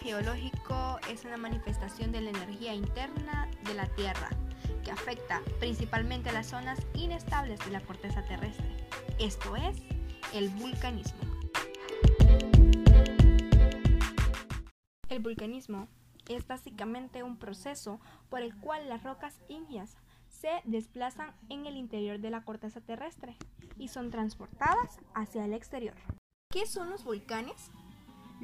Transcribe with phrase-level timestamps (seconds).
[0.00, 4.30] geológico es una manifestación de la energía interna de la Tierra
[4.84, 8.66] que afecta principalmente a las zonas inestables de la corteza terrestre,
[9.18, 9.82] esto es,
[10.32, 11.20] el vulcanismo.
[15.08, 15.88] El vulcanismo
[16.28, 19.96] es básicamente un proceso por el cual las rocas ígneas
[20.28, 23.36] se desplazan en el interior de la corteza terrestre
[23.78, 25.94] y son transportadas hacia el exterior.
[26.50, 27.70] ¿Qué son los volcanes?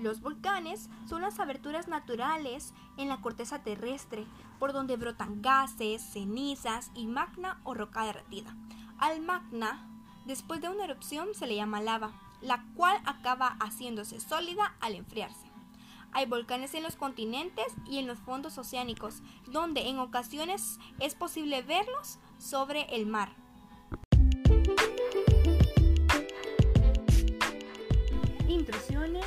[0.00, 4.24] Los volcanes son las aberturas naturales en la corteza terrestre
[4.58, 8.56] por donde brotan gases, cenizas y magna o roca derretida.
[8.98, 9.86] Al magna,
[10.24, 15.50] después de una erupción, se le llama lava, la cual acaba haciéndose sólida al enfriarse.
[16.12, 21.60] Hay volcanes en los continentes y en los fondos oceánicos, donde en ocasiones es posible
[21.60, 23.32] verlos sobre el mar.
[28.48, 29.26] Intrusiones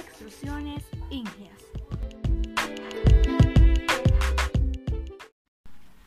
[0.00, 1.60] extrusiones ígneas.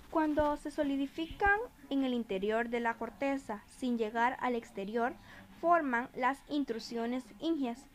[0.09, 5.13] Cuando se solidifican en el interior de la corteza sin llegar al exterior,
[5.61, 7.85] forman las intrusiones ígneas.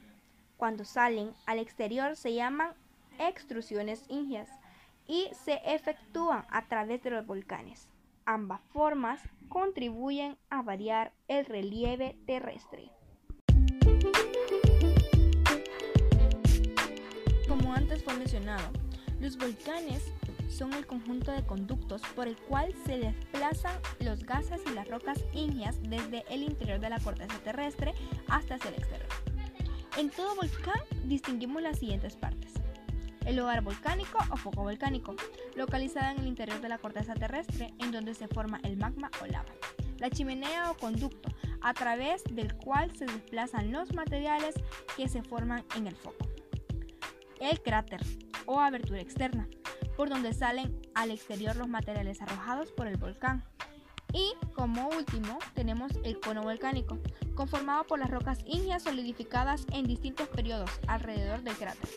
[0.56, 2.74] Cuando salen al exterior se llaman
[3.18, 4.48] extrusiones ígneas
[5.06, 7.88] y se efectúan a través de los volcanes.
[8.24, 12.97] Ambas formas contribuyen a variar el relieve terrestre.
[17.48, 18.70] Como antes fue mencionado,
[19.20, 20.12] los volcanes
[20.50, 25.24] son el conjunto de conductos por el cual se desplazan los gases y las rocas
[25.32, 27.94] ígneas desde el interior de la corteza terrestre
[28.28, 29.08] hasta el exterior.
[29.96, 32.52] En todo volcán distinguimos las siguientes partes.
[33.24, 35.16] El hogar volcánico o foco volcánico,
[35.56, 39.26] localizada en el interior de la corteza terrestre en donde se forma el magma o
[39.26, 39.52] lava.
[39.98, 41.30] La chimenea o conducto,
[41.62, 44.54] a través del cual se desplazan los materiales
[44.96, 46.27] que se forman en el foco.
[47.40, 48.00] El cráter
[48.46, 49.48] o abertura externa,
[49.96, 53.44] por donde salen al exterior los materiales arrojados por el volcán.
[54.12, 56.98] Y como último tenemos el cono volcánico,
[57.34, 61.88] conformado por las rocas ígneas solidificadas en distintos periodos alrededor del cráter.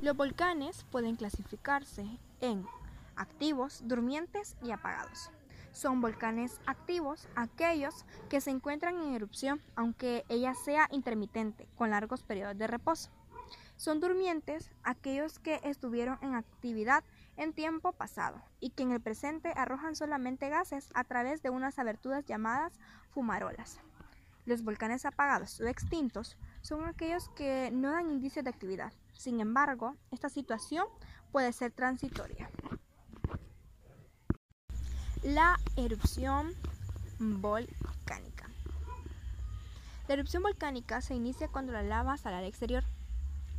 [0.00, 2.06] Los volcanes pueden clasificarse
[2.40, 2.64] en
[3.16, 5.30] activos, durmientes y apagados.
[5.72, 12.22] Son volcanes activos aquellos que se encuentran en erupción, aunque ella sea intermitente, con largos
[12.22, 13.10] periodos de reposo.
[13.76, 17.02] Son durmientes aquellos que estuvieron en actividad
[17.36, 21.78] en tiempo pasado y que en el presente arrojan solamente gases a través de unas
[21.78, 22.78] aberturas llamadas
[23.14, 23.80] fumarolas.
[24.44, 28.92] Los volcanes apagados o extintos son aquellos que no dan indicios de actividad.
[29.12, 30.86] Sin embargo, esta situación
[31.32, 32.50] puede ser transitoria.
[35.22, 36.54] La erupción
[37.18, 38.48] volcánica.
[40.08, 42.84] La erupción volcánica se inicia cuando la lava sale al exterior.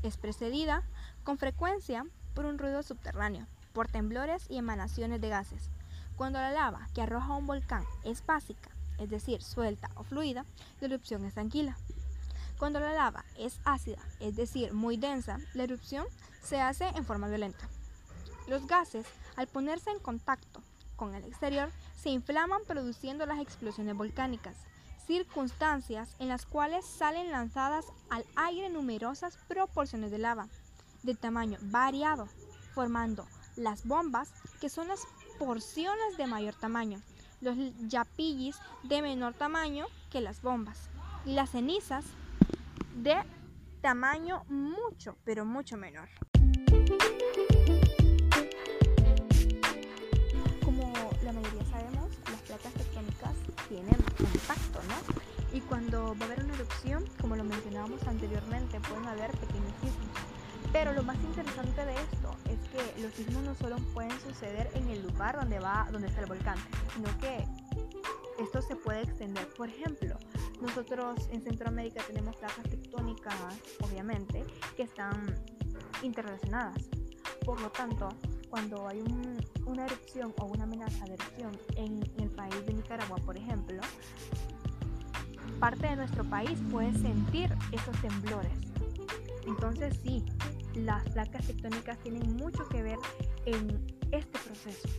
[0.01, 0.81] Es precedida
[1.23, 5.69] con frecuencia por un ruido subterráneo, por temblores y emanaciones de gases.
[6.16, 10.47] Cuando la lava que arroja un volcán es básica, es decir, suelta o fluida,
[10.79, 11.78] la erupción es tranquila.
[12.57, 16.07] Cuando la lava es ácida, es decir, muy densa, la erupción
[16.41, 17.69] se hace en forma violenta.
[18.47, 19.05] Los gases,
[19.35, 20.63] al ponerse en contacto
[21.01, 24.56] con el exterior, se inflaman produciendo las explosiones volcánicas,
[25.07, 30.47] circunstancias en las cuales salen lanzadas al aire numerosas proporciones de lava,
[31.01, 32.28] de tamaño variado,
[32.75, 33.25] formando
[33.56, 35.07] las bombas, que son las
[35.40, 37.01] porciones de mayor tamaño,
[37.41, 37.56] los
[37.88, 40.88] yapillis de menor tamaño que las bombas,
[41.25, 42.06] y las cenizas
[42.95, 43.16] de
[43.81, 46.09] tamaño mucho, pero mucho menor.
[55.81, 60.09] Cuando va a haber una erupción, como lo mencionábamos anteriormente, pueden haber pequeños sismos.
[60.72, 64.88] Pero lo más interesante de esto es que los sismos no solo pueden suceder en
[64.90, 66.58] el lugar donde va, donde está el volcán,
[66.94, 67.44] sino que
[68.44, 69.47] esto se puede extender.
[69.55, 70.17] Por ejemplo,
[70.61, 73.35] nosotros en Centroamérica tenemos placas tectónicas,
[73.82, 74.46] obviamente,
[74.78, 75.35] que están
[76.03, 76.78] interrelacionadas.
[77.44, 78.09] Por lo tanto,
[78.52, 79.03] cuando hay
[79.66, 83.80] una erupción o una amenaza de erupción en el país de Nicaragua, por ejemplo,
[85.61, 88.52] parte de nuestro país puede sentir esos temblores.
[89.46, 90.25] Entonces sí,
[90.73, 92.97] las placas tectónicas tienen mucho que ver
[93.46, 93.79] en
[94.11, 94.90] este proceso.